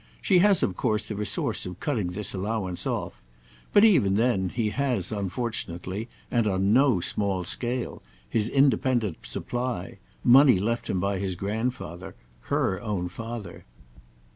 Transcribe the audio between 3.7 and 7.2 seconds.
but even then he has unfortunately, and on no